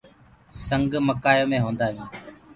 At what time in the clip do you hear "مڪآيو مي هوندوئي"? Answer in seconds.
1.07-1.99